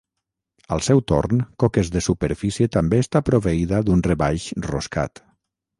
[0.75, 5.29] Al seu torn, coques de superfície també està proveïda d'un rebaix roscat.